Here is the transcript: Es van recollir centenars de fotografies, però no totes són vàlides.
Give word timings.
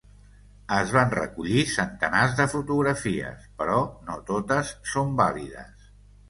Es 0.75 0.93
van 0.93 1.11
recollir 1.15 1.65
centenars 1.73 2.33
de 2.39 2.47
fotografies, 2.53 3.45
però 3.61 3.77
no 4.09 4.17
totes 4.31 4.73
són 4.95 5.15
vàlides. 5.23 5.87